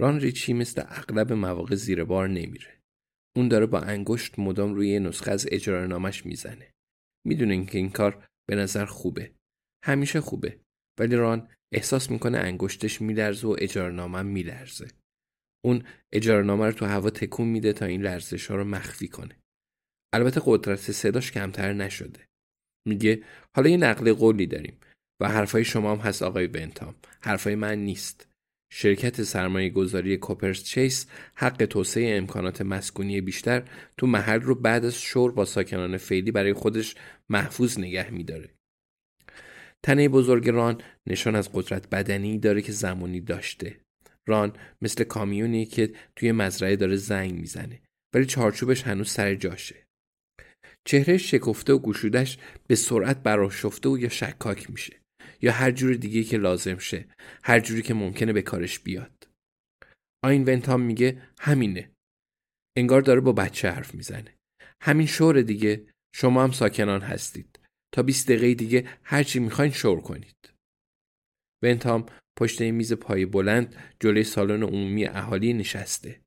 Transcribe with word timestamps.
ران 0.00 0.20
ریچی 0.20 0.52
مثل 0.52 0.82
اغلب 0.88 1.32
مواقع 1.32 1.74
زیر 1.74 2.04
بار 2.04 2.28
نمیره. 2.28 2.80
اون 3.36 3.48
داره 3.48 3.66
با 3.66 3.80
انگشت 3.80 4.38
مدام 4.38 4.74
روی 4.74 4.98
نسخه 4.98 5.30
از 5.30 5.48
اجرارنامش 5.50 6.26
می‌زنه. 6.26 6.70
می‌دونه 7.26 7.66
که 7.66 7.78
این 7.78 7.90
کار 7.90 8.26
به 8.48 8.56
نظر 8.56 8.84
خوبه. 8.84 9.32
همیشه 9.84 10.20
خوبه. 10.20 10.60
ولی 11.00 11.16
ران 11.16 11.48
احساس 11.72 12.10
می‌کنه 12.10 12.38
انگشتش 12.38 13.00
میلرزه 13.00 13.48
و 13.48 13.56
اجارنامه 13.58 14.22
میلرزه. 14.22 14.88
اون 15.64 15.82
اجارنامه 16.12 16.66
رو 16.66 16.72
تو 16.72 16.86
هوا 16.86 17.10
تکون 17.10 17.48
میده 17.48 17.72
تا 17.72 17.84
این 17.84 18.02
لرزش 18.02 18.46
ها 18.46 18.56
رو 18.56 18.64
مخفی 18.64 19.08
کنه. 19.08 19.36
البته 20.14 20.40
قدرت 20.44 20.92
صداش 20.92 21.32
کمتر 21.32 21.72
نشده. 21.72 22.26
میگه 22.88 23.24
حالا 23.56 23.68
یه 23.68 23.76
نقل 23.76 24.12
قولی 24.12 24.46
داریم 24.46 24.80
و 25.22 25.28
حرفای 25.28 25.64
شما 25.64 25.92
هم 25.92 25.98
هست 25.98 26.22
آقای 26.22 26.46
بنتام. 26.46 26.94
حرفای 27.20 27.54
من 27.54 27.78
نیست. 27.78 28.29
شرکت 28.72 29.22
سرمایه 29.22 29.70
گذاری 29.70 30.16
کوپرس 30.16 30.64
چیس 30.64 31.06
حق 31.34 31.66
توسعه 31.66 32.16
امکانات 32.16 32.62
مسکونی 32.62 33.20
بیشتر 33.20 33.62
تو 33.96 34.06
محل 34.06 34.40
رو 34.40 34.54
بعد 34.54 34.84
از 34.84 35.00
شور 35.00 35.32
با 35.32 35.44
ساکنان 35.44 35.96
فعلی 35.96 36.30
برای 36.30 36.52
خودش 36.52 36.94
محفوظ 37.28 37.78
نگه 37.78 38.10
میداره. 38.10 38.50
تنه 39.82 40.08
بزرگ 40.08 40.48
ران 40.48 40.80
نشان 41.06 41.34
از 41.36 41.52
قدرت 41.52 41.90
بدنی 41.90 42.38
داره 42.38 42.62
که 42.62 42.72
زمانی 42.72 43.20
داشته. 43.20 43.80
ران 44.28 44.52
مثل 44.82 45.04
کامیونی 45.04 45.66
که 45.66 45.92
توی 46.16 46.32
مزرعه 46.32 46.76
داره 46.76 46.96
زنگ 46.96 47.32
می‌زنه 47.32 47.80
ولی 48.14 48.26
چارچوبش 48.26 48.82
هنوز 48.82 49.10
سر 49.10 49.34
جاشه. 49.34 49.86
چهره 50.84 51.16
شکفته 51.16 51.72
و 51.72 51.78
گوشودش 51.78 52.38
به 52.66 52.74
سرعت 52.74 53.22
براشفته 53.22 53.88
و 53.88 53.98
یا 53.98 54.08
شکاک 54.08 54.70
میشه 54.70 54.99
یا 55.42 55.52
هر 55.52 55.70
جور 55.70 55.94
دیگه 55.94 56.24
که 56.24 56.38
لازم 56.38 56.78
شه 56.78 57.04
هر 57.42 57.60
جوری 57.60 57.82
که 57.82 57.94
ممکنه 57.94 58.32
به 58.32 58.42
کارش 58.42 58.78
بیاد. 58.78 59.28
آین 60.24 60.44
ونتام 60.44 60.80
میگه 60.80 61.22
همینه. 61.40 61.90
انگار 62.76 63.00
داره 63.00 63.20
با 63.20 63.32
بچه 63.32 63.70
حرف 63.70 63.94
می‌زنه. 63.94 64.34
همین 64.82 65.06
شور 65.06 65.42
دیگه 65.42 65.86
شما 66.14 66.44
هم 66.44 66.52
ساکنان 66.52 67.00
هستید. 67.00 67.60
تا 67.94 68.02
20 68.02 68.26
دقیقه 68.26 68.54
دیگه 68.54 68.88
هرچی 69.04 69.38
می‌خواین 69.38 69.72
شور 69.72 70.00
کنید. 70.00 70.52
بنتام 71.62 72.06
پشت 72.38 72.62
میز 72.62 72.92
پای 72.92 73.26
بلند 73.26 73.76
جلوی 74.00 74.24
سالن 74.24 74.62
عمومی 74.62 75.06
اهالی 75.06 75.52
نشسته. 75.52 76.20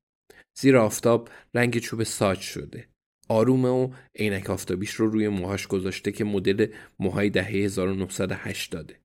زیر 0.58 0.76
آفتاب 0.76 1.28
رنگ 1.54 1.78
چوب 1.78 2.02
ساج 2.02 2.40
شده. 2.40 2.88
آرومه 3.28 3.68
و 3.68 3.94
عینک 4.14 4.50
آفتابیش 4.50 4.90
رو 4.90 5.10
روی 5.10 5.28
موهاش 5.28 5.66
گذاشته 5.66 6.12
که 6.12 6.24
مدل 6.24 6.66
موهای 6.98 7.30
دهه 7.30 7.46
1980 7.46 9.03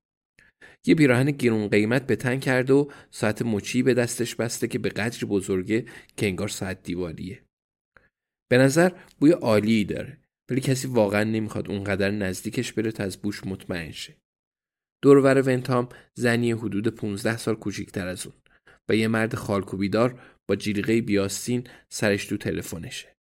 یه 0.86 0.94
پیراهن 0.94 1.30
گرون 1.30 1.68
قیمت 1.68 2.06
به 2.06 2.16
تن 2.16 2.40
کرده 2.40 2.72
و 2.72 2.90
ساعت 3.10 3.42
مچی 3.42 3.82
به 3.82 3.94
دستش 3.94 4.34
بسته 4.34 4.68
که 4.68 4.78
به 4.78 4.88
قدری 4.88 5.26
بزرگه 5.26 5.86
که 6.16 6.26
انگار 6.26 6.48
ساعت 6.48 6.82
دیواریه. 6.82 7.42
به 8.50 8.58
نظر 8.58 8.92
بوی 9.18 9.30
عالی 9.30 9.84
داره. 9.84 10.18
ولی 10.50 10.60
کسی 10.60 10.88
واقعا 10.88 11.24
نمی‌خواد 11.24 11.70
اونقدر 11.70 12.10
نزدیکش 12.10 12.72
بره 12.72 12.92
تا 12.92 13.04
از 13.04 13.16
بوش 13.16 13.46
مطمئن 13.46 13.90
شه. 13.90 14.16
دورور 15.02 15.42
ونتام 15.48 15.88
زنی 16.14 16.52
حدود 16.52 16.88
15 16.88 17.36
سال 17.36 17.54
کوچیکتر 17.54 18.06
از 18.06 18.26
اون 18.26 18.34
و 18.88 18.96
یه 18.96 19.08
مرد 19.08 19.34
خالکوبیدار 19.34 20.20
با 20.48 20.56
جیلقه 20.56 21.00
بیاستین 21.00 21.66
سرش 21.92 22.26
تو 22.26 22.36
تلفنشه. 22.36 23.16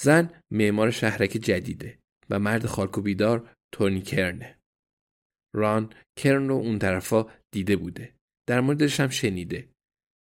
زن 0.00 0.30
معمار 0.50 0.90
شهرک 0.90 1.30
جدیده 1.30 1.98
و 2.30 2.38
مرد 2.38 2.66
خالکوبیدار 2.66 3.50
تونی 3.72 4.02
کرنه. 4.02 4.57
ران 5.54 5.94
کرن 6.18 6.48
رو 6.48 6.54
اون 6.54 6.78
طرفا 6.78 7.26
دیده 7.54 7.76
بوده. 7.76 8.14
در 8.48 8.60
موردش 8.60 9.00
هم 9.00 9.08
شنیده. 9.08 9.68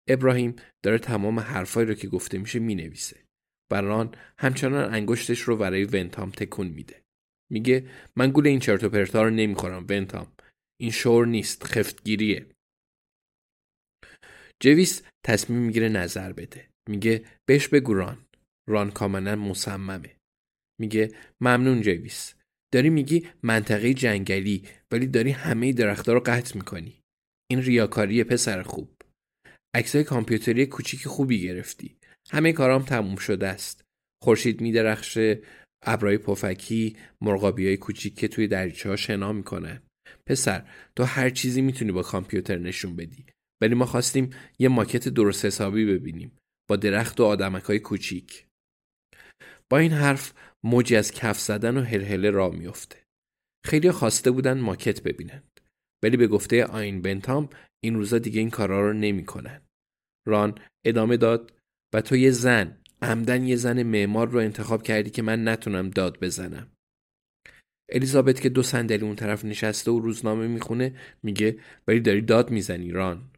ابراهیم 0.09 0.55
داره 0.83 0.97
تمام 0.97 1.39
حرفایی 1.39 1.87
رو 1.87 1.93
که 1.93 2.07
گفته 2.07 2.37
میشه 2.37 2.59
می‌نویسه. 2.59 3.23
بران 3.71 4.15
همچنان 4.39 4.93
انگشتش 4.93 5.39
رو 5.39 5.57
برای 5.57 5.85
ونتام 5.85 6.31
تکون 6.31 6.67
میده. 6.67 7.01
میگه 7.51 7.89
من 8.15 8.31
گول 8.31 8.47
این 8.47 8.59
چرت 8.59 8.83
و 8.83 8.89
پرتا 8.89 9.23
رو 9.23 9.29
نمی‌خورم 9.29 9.85
ونتام. 9.89 10.31
این 10.81 10.91
شور 10.91 11.25
نیست 11.27 11.63
خفتگیریه. 11.63 12.45
جویس 14.63 15.03
تصمیم 15.25 15.59
می‌گیره 15.59 15.89
نظر 15.89 16.33
بده. 16.33 16.69
میگه 16.89 17.25
بهش 17.45 17.67
بگو 17.67 17.93
ران. 17.93 18.25
ران 18.69 18.91
کاملا 18.91 19.35
مصممه. 19.35 20.15
میگه 20.79 21.15
ممنون 21.41 21.81
جویس. 21.81 22.35
داری 22.73 22.89
میگی 22.89 23.27
منطقه 23.43 23.93
جنگلی 23.93 24.63
ولی 24.91 25.07
داری 25.07 25.31
همه 25.31 25.73
درختها 25.73 26.13
رو 26.13 26.19
قطع 26.19 26.57
می‌کنی. 26.57 26.99
این 27.51 27.61
ریاکاری 27.61 28.23
پسر 28.23 28.63
خوب. 28.63 28.89
عکسای 29.75 30.03
کامپیوتری 30.03 30.65
کوچیک 30.65 31.07
خوبی 31.07 31.41
گرفتی. 31.41 31.97
همه 32.31 32.53
کارام 32.53 32.83
تموم 32.83 33.15
شده 33.15 33.47
است. 33.47 33.83
خورشید 34.23 34.61
میدرخشه، 34.61 35.41
ابرای 35.85 36.17
پفکی، 36.17 36.97
مرغابی 37.21 37.67
های 37.67 37.77
کوچیک 37.77 38.15
که 38.15 38.27
توی 38.27 38.47
دریچه 38.47 38.89
ها 38.89 38.95
شنا 38.95 39.33
می‌کنن. 39.33 39.81
پسر 40.29 40.69
تو 40.95 41.03
هر 41.03 41.29
چیزی 41.29 41.61
می‌تونی 41.61 41.91
با 41.91 42.01
کامپیوتر 42.01 42.57
نشون 42.57 42.95
بدی. 42.95 43.25
ولی 43.61 43.75
ما 43.75 43.85
خواستیم 43.85 44.29
یه 44.59 44.69
ماکت 44.69 45.09
درست 45.09 45.45
حسابی 45.45 45.85
ببینیم 45.85 46.37
با 46.69 46.75
درخت 46.75 47.19
و 47.19 47.23
آدمک 47.23 47.63
های 47.63 47.79
کوچیک. 47.79 48.45
با 49.69 49.77
این 49.77 49.91
حرف 49.91 50.33
موجی 50.67 50.95
از 50.95 51.11
کف 51.11 51.39
زدن 51.39 51.77
و 51.77 51.81
هلهله 51.81 52.29
را 52.29 52.49
میافته. 52.49 52.97
خیلی 53.65 53.91
خواسته 53.91 54.31
بودن 54.31 54.59
ماکت 54.59 55.03
ببینند. 55.03 55.61
ولی 56.03 56.17
به 56.17 56.27
گفته 56.27 56.65
آین 56.65 57.01
بنتام 57.01 57.49
این 57.83 57.95
روزا 57.95 58.19
دیگه 58.19 58.39
این 58.39 58.49
کارا 58.49 58.81
رو 58.81 58.93
نمی‌کنن. 58.93 59.61
ران 60.27 60.59
ادامه 60.85 61.17
داد 61.17 61.53
و 61.93 62.01
تو 62.01 62.15
یه 62.15 62.31
زن 62.31 62.77
عمدن 63.01 63.47
یه 63.47 63.55
زن 63.55 63.83
معمار 63.83 64.29
رو 64.29 64.39
انتخاب 64.39 64.83
کردی 64.83 65.09
که 65.09 65.21
من 65.21 65.47
نتونم 65.47 65.89
داد 65.89 66.19
بزنم 66.19 66.71
الیزابت 67.91 68.41
که 68.41 68.49
دو 68.49 68.63
صندلی 68.63 69.05
اون 69.05 69.15
طرف 69.15 69.45
نشسته 69.45 69.91
و 69.91 69.99
روزنامه 69.99 70.47
می‌خونه 70.47 70.95
میگه 71.23 71.59
ولی 71.87 71.99
داری 71.99 72.21
داد 72.21 72.51
می‌زنی 72.51 72.91
ران 72.91 73.31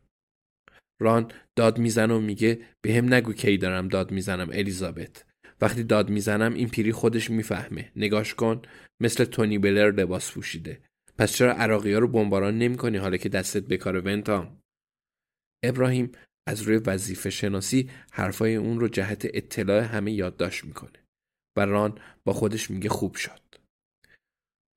ران 1.02 1.32
داد 1.58 1.78
می‌زنه 1.78 2.14
و 2.14 2.20
میگه 2.20 2.60
به 2.82 2.94
هم 2.94 3.14
نگو 3.14 3.34
کی 3.34 3.58
دارم 3.58 3.88
داد 3.88 4.12
می‌زنم 4.12 4.50
الیزابت 4.50 5.26
وقتی 5.62 5.84
داد 5.84 6.10
می‌زنم 6.10 6.54
این 6.54 6.70
پیری 6.70 6.92
خودش 6.92 7.30
می‌فهمه. 7.30 7.92
نگاش 7.96 8.34
کن 8.34 8.62
مثل 9.00 9.26
تونی 9.26 9.58
بلر 9.58 9.92
لباس 9.92 10.32
پوشیده. 10.32 10.82
پس 11.18 11.34
چرا 11.34 11.54
عراقی 11.54 11.94
ها 11.94 12.00
رو 12.00 12.08
بمباران 12.08 12.58
نمی 12.58 12.78
کنی 12.78 12.98
حالا 12.98 13.18
که 13.18 13.30
دستت 13.30 13.64
بکار 13.64 14.02
ونتام؟ 14.08 14.62
ابراهیم 15.64 16.12
از 16.48 16.62
روی 16.62 16.78
وظیفه 16.78 17.30
شناسی 17.30 17.90
حرفای 18.12 18.56
اون 18.56 18.80
رو 18.80 18.88
جهت 18.88 19.28
اطلاع 19.34 19.84
همه 19.84 20.12
یادداشت 20.12 20.66
می‌کنه 20.66 21.04
و 21.58 21.66
ران 21.66 22.00
با 22.24 22.34
خودش 22.34 22.72
میگه 22.72 22.90
خوب 22.90 23.16
شد. 23.16 23.42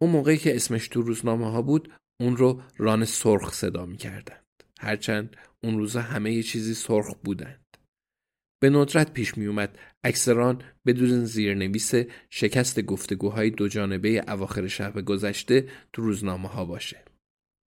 اون 0.02 0.10
موقعی 0.10 0.38
که 0.38 0.56
اسمش 0.56 0.88
تو 0.88 1.02
روزنامه 1.02 1.50
ها 1.50 1.62
بود 1.62 1.92
اون 2.20 2.36
رو 2.36 2.62
ران 2.76 3.04
سرخ 3.04 3.52
صدا 3.52 3.86
می‌کردند. 3.86 4.42
هرچند 4.80 5.36
اون 5.64 5.78
روزا 5.78 6.00
همه 6.00 6.32
یه 6.32 6.42
چیزی 6.42 6.74
سرخ 6.74 7.14
بودند 7.24 7.71
به 8.62 8.70
ندرت 8.70 9.12
پیش 9.12 9.38
می 9.38 9.46
اومد 9.46 9.78
اکثران 10.04 10.62
بدون 10.86 11.24
زیرنویس 11.24 11.94
شکست 12.30 12.80
گفتگوهای 12.80 13.50
دو 13.50 13.68
جانبه 13.68 14.24
اواخر 14.28 14.66
شب 14.66 15.04
گذشته 15.04 15.68
تو 15.92 16.02
روزنامه 16.02 16.48
ها 16.48 16.64
باشه. 16.64 17.04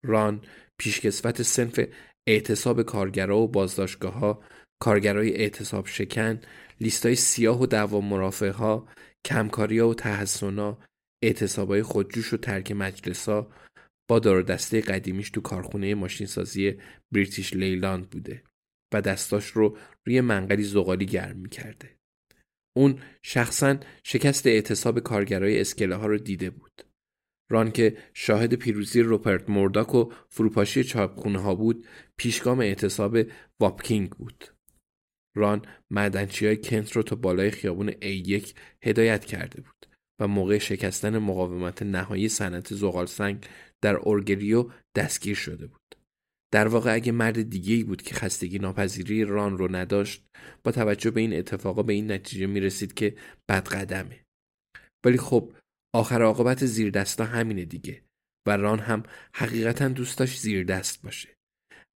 ران 0.05 0.41
پیشکسوت 0.79 1.43
سنف 1.43 1.81
اعتصاب 2.29 2.83
کارگرا 2.83 3.39
و 3.39 3.49
بازداشتگاه 3.49 4.15
ها، 4.15 4.43
کارگرای 4.83 5.37
اعتصاب 5.37 5.87
شکن، 5.87 6.41
لیستای 6.81 7.15
سیاه 7.15 7.61
و 7.61 7.67
دعوا 7.67 8.01
مرافع 8.01 8.51
ها، 8.51 8.89
کمکاری 9.27 9.81
و 9.81 9.95
تحسنا، 9.95 10.79
اعتصابای 11.25 11.83
خودجوش 11.83 12.33
و 12.33 12.37
ترک 12.37 12.73
مجلسا 12.73 13.51
با 14.11 14.19
دار 14.19 14.43
دسته 14.43 14.81
قدیمیش 14.81 15.31
تو 15.31 15.41
کارخونه 15.41 15.95
ماشینسازی 15.95 16.79
بریتیش 17.15 17.53
لیلاند 17.53 18.11
بوده. 18.11 18.43
و 18.93 19.01
دستاش 19.01 19.47
رو 19.47 19.77
روی 20.07 20.21
منقلی 20.21 20.63
زغالی 20.63 21.07
گرم 21.07 21.37
می‌کرده. 21.37 21.97
اون 22.77 22.99
شخصا 23.23 23.77
شکست 24.05 24.47
اعتصاب 24.47 25.01
کارگرای 25.01 25.61
اسکله 25.61 25.97
ها 25.97 26.07
رو 26.07 26.19
دیده 26.19 26.51
بود. 26.51 26.83
ران 27.51 27.71
که 27.71 27.97
شاهد 28.15 28.55
پیروزی 28.55 29.01
روپرت 29.01 29.51
مورداک 29.51 29.95
و 29.95 30.13
فروپاشی 30.29 30.85
چاپخونه 30.85 31.39
ها 31.39 31.55
بود 31.55 31.87
پیشگام 32.17 32.61
اعتصاب 32.61 33.19
واپکینگ 33.61 34.11
بود. 34.11 34.45
ران 35.37 35.63
معدنچی 35.91 36.47
های 36.47 36.57
کنت 36.57 36.93
رو 36.93 37.03
تا 37.03 37.17
بالای 37.17 37.51
خیابون 37.51 37.91
A1 37.91 38.53
هدایت 38.83 39.25
کرده 39.25 39.61
بود 39.61 39.87
و 40.21 40.29
موقع 40.29 40.59
شکستن 40.59 41.19
مقاومت 41.19 41.83
نهایی 41.83 42.29
صنعت 42.29 42.75
زغال 42.75 43.07
سنگ 43.07 43.47
در 43.81 43.97
اورگریو 43.97 44.71
دستگیر 44.95 45.35
شده 45.35 45.67
بود. 45.67 45.97
در 46.55 46.69
واقع 46.69 46.95
اگه 46.95 47.13
مرد 47.13 47.51
دیگه 47.51 47.75
ای 47.75 47.85
بود 47.85 48.03
که 48.03 48.15
خستگی 48.15 48.59
ناپذیری 48.59 49.25
ران 49.25 49.59
رو 49.59 49.77
نداشت 49.77 50.25
با 50.65 50.73
توجه 50.73 51.11
به 51.11 51.21
این 51.21 51.39
اتفاقا 51.39 51.83
به 51.83 51.93
این 51.93 52.13
نتیجه 52.13 52.47
می 52.47 52.61
رسید 52.61 52.95
که 52.95 53.17
بد 53.49 53.69
قدمه. 53.69 54.25
ولی 55.07 55.19
خب 55.19 55.53
آخر 55.95 56.23
عاقبت 56.23 56.67
زیر 56.67 56.91
دستا 56.91 57.25
همینه 57.25 57.65
دیگه 57.65 58.03
و 58.49 58.57
ران 58.57 58.79
هم 58.79 59.03
حقیقتا 59.35 59.89
دوست 59.89 60.19
داشت 60.19 60.41
زیر 60.41 60.65
دست 60.65 61.03
باشه. 61.03 61.29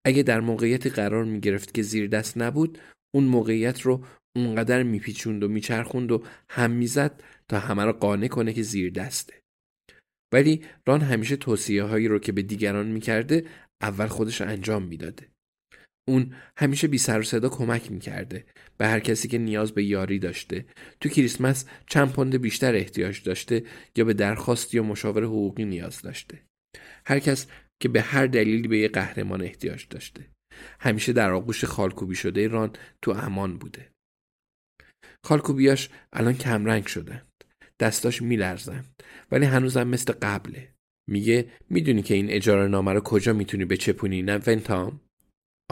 اگه 0.05 0.23
در 0.23 0.39
موقعیتی 0.39 0.89
قرار 0.89 1.25
می 1.25 1.39
گرفت 1.39 1.73
که 1.73 1.81
زیر 1.81 2.07
دست 2.07 2.37
نبود 2.37 2.79
اون 3.15 3.23
موقعیت 3.23 3.81
رو 3.81 4.05
اونقدر 4.35 4.83
میپیچوند 4.83 5.43
و 5.43 5.47
میچرخوند 5.47 6.11
و 6.11 6.23
هم 6.49 6.71
می‌زد 6.71 7.23
تا 7.47 7.59
همه 7.59 7.85
رو 7.85 7.93
قانع 7.93 8.27
کنه 8.27 8.53
که 8.53 8.61
زیر 8.61 8.91
دسته. 8.91 9.33
ولی 10.33 10.65
ران 10.87 11.01
همیشه 11.01 11.35
توصیه 11.35 11.83
هایی 11.83 12.07
رو 12.07 12.19
که 12.19 12.31
به 12.31 12.41
دیگران 12.41 12.87
می‌کرده 12.87 13.45
اول 13.81 14.07
خودش 14.07 14.41
انجام 14.41 14.83
می‌داده. 14.83 15.27
اون 16.07 16.35
همیشه 16.57 16.87
بی 16.87 16.97
سر 16.97 17.19
و 17.19 17.23
صدا 17.23 17.49
کمک 17.49 17.91
می‌کرده 17.91 18.45
به 18.77 18.87
هر 18.87 18.99
کسی 18.99 19.27
که 19.27 19.37
نیاز 19.37 19.71
به 19.71 19.83
یاری 19.83 20.19
داشته. 20.19 20.65
تو 21.01 21.09
کریسمس 21.09 21.65
چند 21.87 22.13
پوند 22.13 22.35
بیشتر 22.35 22.75
احتیاج 22.75 23.23
داشته 23.23 23.65
یا 23.95 24.05
به 24.05 24.13
درخواست 24.13 24.73
یا 24.73 24.83
مشاور 24.83 25.23
حقوقی 25.23 25.65
نیاز 25.65 26.01
داشته. 26.01 26.41
هر 27.05 27.19
کس 27.19 27.47
که 27.81 27.89
به 27.89 28.01
هر 28.01 28.27
دلیلی 28.27 28.67
به 28.67 28.77
یه 28.77 28.87
قهرمان 28.87 29.41
احتیاج 29.41 29.87
داشته. 29.89 30.27
همیشه 30.79 31.13
در 31.13 31.31
آغوش 31.31 31.65
خالکوبی 31.65 32.15
شده 32.15 32.47
ران 32.47 32.75
تو 33.01 33.11
امان 33.11 33.57
بوده. 33.57 33.89
خالکوبیاش 35.25 35.89
الان 36.13 36.33
کمرنگ 36.33 36.85
شدند. 36.85 37.27
دستاش 37.79 38.21
میلرزند. 38.21 39.03
ولی 39.31 39.45
هنوزم 39.45 39.87
مثل 39.87 40.13
قبله. 40.13 40.73
میگه 41.09 41.51
می‌دونی 41.69 42.01
که 42.01 42.13
این 42.13 42.29
اجاره 42.29 42.67
نامه 42.67 42.93
رو 42.93 43.01
کجا 43.01 43.33
می‌تونی 43.33 43.65
بچپونی 43.65 44.21
نه 44.21 44.37
ونتام؟ 44.47 45.01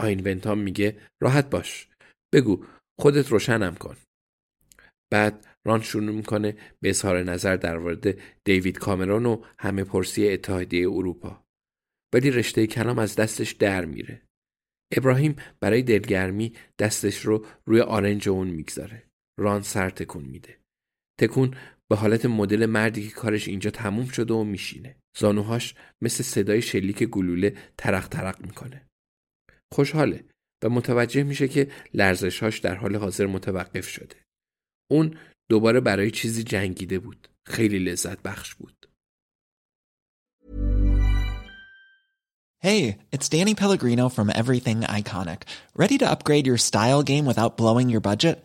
آین 0.00 0.20
ونتام 0.24 0.58
میگه 0.58 0.96
راحت 1.22 1.50
باش. 1.50 1.88
بگو 2.34 2.64
خودت 3.00 3.28
روشنم 3.28 3.74
کن. 3.74 3.96
بعد 5.12 5.46
ران 5.66 5.80
شروع 5.80 6.14
می‌کنه 6.14 6.56
به 6.80 6.90
اظهار 6.90 7.22
نظر 7.22 7.56
در 7.56 7.78
مورد 7.78 8.18
دیوید 8.44 8.78
کامرون 8.78 9.26
و 9.26 9.44
همه 9.58 9.84
پرسی 9.84 10.28
اتحادیه 10.28 10.88
اروپا. 10.90 11.44
ولی 12.14 12.30
رشته 12.30 12.66
کلام 12.66 12.98
از 12.98 13.16
دستش 13.16 13.52
در 13.52 13.84
میره. 13.84 14.22
ابراهیم 14.96 15.36
برای 15.60 15.82
دلگرمی 15.82 16.52
دستش 16.78 17.20
رو 17.20 17.46
روی 17.66 17.80
آرنج 17.80 18.28
اون 18.28 18.48
می‌گذاره. 18.48 19.02
ران 19.40 19.62
سر 19.62 19.90
تکون 19.90 20.24
میده. 20.24 20.58
تکون 21.20 21.54
به 21.90 21.96
حالت 21.96 22.26
مدل 22.26 22.66
مردی 22.66 23.08
که 23.08 23.14
کارش 23.14 23.48
اینجا 23.48 23.70
تموم 23.70 24.08
شده 24.08 24.34
و 24.34 24.44
میشینه. 24.44 24.96
زانوهاش 25.18 25.74
مثل 26.00 26.24
صدای 26.24 26.62
شلیک 26.62 27.02
گلوله 27.02 27.56
ترق 27.78 28.08
ترق 28.08 28.40
می‌کنه. 28.40 28.86
خوشحاله 29.72 30.24
و 30.64 30.68
متوجه 30.68 31.22
میشه 31.22 31.48
که 31.48 31.70
لرزشهاش 31.94 32.58
در 32.58 32.74
حال 32.74 32.96
حاضر 32.96 33.26
متوقف 33.26 33.88
شده. 33.88 34.16
اون 34.90 35.16
دوباره 35.48 35.80
برای 35.80 36.10
چیزی 36.10 36.42
جنگیده 36.42 36.98
بود. 36.98 37.28
خیلی 37.46 37.78
لذت 37.78 38.22
بخش 38.22 38.54
بود. 38.54 38.88
Hey, 42.60 42.96
it's 43.12 43.28
Danny 43.28 43.54
Pellegrino 43.54 44.08
from 44.08 44.30
Everything 44.30 44.80
Iconic. 44.82 45.42
Ready 45.76 45.96
to 45.98 46.10
upgrade 46.10 46.44
your 46.44 46.58
style 46.58 47.02
game 47.04 47.24
without 47.24 47.56
blowing 47.56 47.88
your 47.88 48.00
budget? 48.00 48.44